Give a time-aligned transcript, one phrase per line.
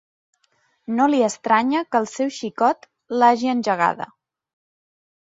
[0.99, 2.87] No li estranya que el seu xicot
[3.19, 4.09] l'hagi engegada.